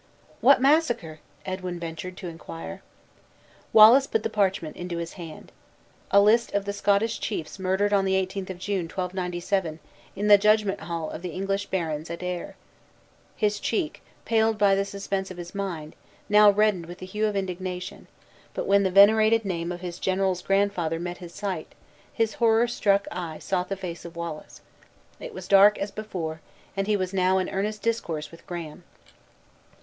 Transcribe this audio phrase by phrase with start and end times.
[0.39, 2.81] "What massacre?" Edwin ventured to inquire.
[3.71, 5.51] Wallace put the parchment into his hand.
[6.09, 9.77] "A list of the Scottish chiefs murdered on the 18th of June, 1297,
[10.15, 12.55] in the Judgment Hall of the English Barons at Ayr,"
[13.35, 15.95] his cheek, paled by the suspense of his mind,
[16.27, 18.07] now reddened with the hue of indignation;
[18.55, 21.73] but when the venerated name of his general's grandfather met his sight,
[22.11, 24.61] his horror struck eye sought the face of Wallace;
[25.19, 26.41] it was dark as before,
[26.75, 28.83] and he was now in earnest discourse with Graham.